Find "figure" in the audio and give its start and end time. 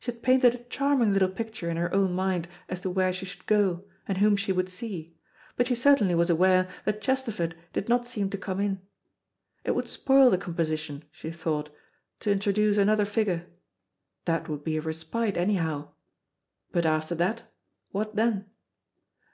13.04-13.48